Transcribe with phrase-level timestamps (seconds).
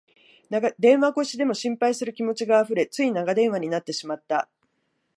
[0.79, 4.49] 電話越しでも心配する気持ちがあふれ、つい長電話になってしまった